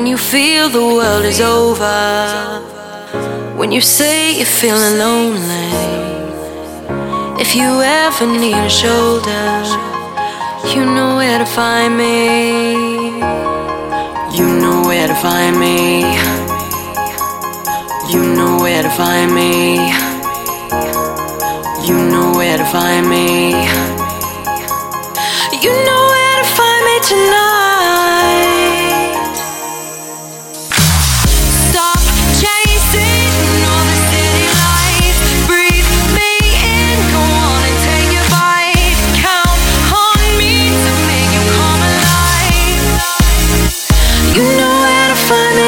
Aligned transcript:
When 0.00 0.06
you 0.06 0.16
feel 0.16 0.70
the 0.70 0.80
world 0.80 1.26
is 1.26 1.42
over. 1.42 1.98
When 3.54 3.70
you 3.70 3.82
say 3.82 4.34
you're 4.34 4.46
feeling 4.46 4.96
lonely. 4.96 5.68
If 7.38 7.54
you 7.54 7.68
ever 7.82 8.24
need 8.24 8.56
a 8.56 8.70
shoulder, 8.70 9.44
you 10.72 10.86
know 10.86 11.16
where 11.16 11.38
to 11.38 11.44
find 11.44 11.98
me. 11.98 13.10
You 14.38 14.46
know 14.62 14.80
where 14.88 15.06
to 15.06 15.14
find 15.16 15.60
me. 15.60 16.00
You 18.10 18.22
know 18.36 18.56
where 18.56 18.82
to 18.82 18.90
find 19.00 19.34
me. 19.34 19.74
You 21.86 21.96
know 22.10 22.32
where 22.38 22.56
to 22.56 22.64
find 22.72 23.06
me. 23.06 23.50
You 25.64 25.72
know 25.86 26.02
where 26.14 26.36
to 26.40 26.48
find 26.56 26.84
me 26.86 27.00
tonight. 27.06 27.49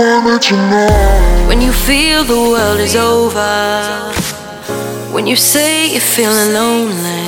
When 0.00 1.60
you 1.60 1.72
feel 1.72 2.24
the 2.24 2.40
world 2.52 2.80
is 2.80 2.96
over. 2.96 3.52
When 5.12 5.26
you 5.26 5.36
say 5.36 5.92
you're 5.92 6.00
feeling 6.00 6.54
lonely. 6.54 7.26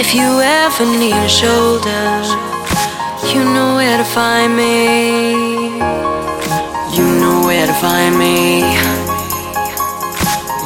If 0.00 0.14
you 0.14 0.40
ever 0.40 0.86
need 0.86 1.12
a 1.12 1.28
shoulder, 1.28 2.06
you 3.30 3.44
know 3.44 3.74
where 3.76 3.98
to 3.98 4.04
find 4.18 4.56
me. 4.56 5.76
You 6.96 7.04
know 7.20 7.42
where 7.44 7.66
to 7.66 7.74
find 7.74 8.18
me. 8.18 8.60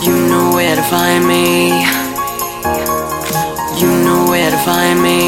You 0.07 0.15
know 0.29 0.53
where 0.55 0.77
to 0.77 0.85
find 0.85 1.27
me. 1.27 1.71
You 3.81 3.91
know 4.05 4.27
where 4.31 4.51
to 4.53 4.59
find 4.59 5.03
me. 5.03 5.28